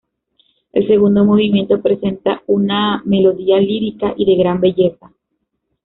El 0.73 0.87
segundo 0.87 1.23
movimiento 1.25 1.79
presenta 1.79 2.41
una 2.47 3.03
melodía 3.05 3.59
lírica 3.59 4.15
y 4.17 4.25
de 4.25 4.35
gran 4.35 4.59
belleza. 4.59 5.13